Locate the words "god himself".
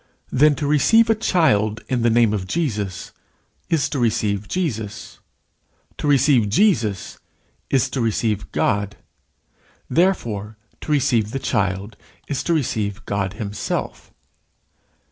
13.05-14.11